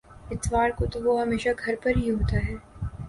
[0.31, 2.55] اتوار کو وہ ہمیشہ گھر پر ہی ہوتا ہے۔